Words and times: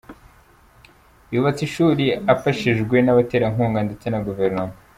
Yubatse 1.33 1.61
ishuri 1.67 2.05
afashishwe 2.33 2.95
n'abaterankunga 3.01 3.79
ndetse 3.87 4.05
na 4.09 4.19
guverinoma. 4.27 4.75